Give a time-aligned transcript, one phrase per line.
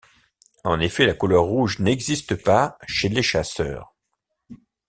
[0.63, 3.93] En effet, la couleur rouge n'existe pas chez les chasseurs.